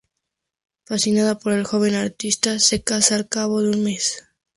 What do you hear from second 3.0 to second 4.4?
al cabo de un mes.